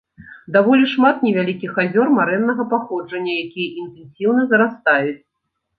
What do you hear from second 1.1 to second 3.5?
невялікіх азёр марэннага паходжання,